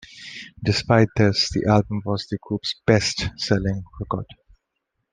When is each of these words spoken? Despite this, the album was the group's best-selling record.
Despite 0.63 1.09
this, 1.15 1.51
the 1.53 1.69
album 1.69 2.01
was 2.05 2.25
the 2.25 2.39
group's 2.41 2.73
best-selling 2.87 3.83
record. 3.99 4.25